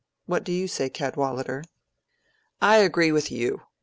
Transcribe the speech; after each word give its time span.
What 0.25 0.43
do 0.43 0.51
you 0.51 0.67
say, 0.67 0.89
Cadwallader?" 0.89 1.63
"I 2.59 2.77
agree 2.77 3.11
with 3.11 3.31
you. 3.31 3.61